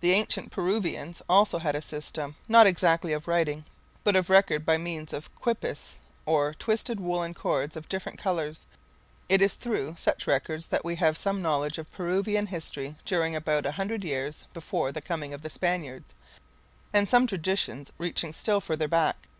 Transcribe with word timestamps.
The 0.00 0.12
ancient 0.12 0.52
Peruvians 0.52 1.22
also 1.28 1.58
had 1.58 1.74
a 1.74 1.82
system, 1.82 2.36
not 2.46 2.68
exactly 2.68 3.12
of 3.12 3.26
writing, 3.26 3.64
but 4.04 4.14
of 4.14 4.30
record 4.30 4.64
by 4.64 4.76
means 4.76 5.12
of 5.12 5.34
QUIPUS 5.34 5.96
or 6.24 6.54
twisted 6.54 7.00
woollen 7.00 7.34
cords 7.34 7.74
of 7.74 7.88
different 7.88 8.16
colours: 8.16 8.64
it 9.28 9.42
is 9.42 9.54
through 9.54 9.96
such 9.98 10.28
records 10.28 10.68
that 10.68 10.84
we 10.84 10.94
have 10.94 11.16
some 11.16 11.42
knowledge 11.42 11.78
of 11.78 11.90
Peruvian 11.90 12.46
history 12.46 12.94
during 13.04 13.34
about 13.34 13.66
a 13.66 13.72
hundred 13.72 14.04
years 14.04 14.44
before 14.54 14.92
the 14.92 15.02
coming 15.02 15.34
of 15.34 15.42
the 15.42 15.50
Spaniards, 15.50 16.14
and 16.92 17.08
some 17.08 17.26
traditions 17.26 17.90
reaching 17.98 18.32
still 18.32 18.60
further 18.60 18.86
back. 18.86 19.16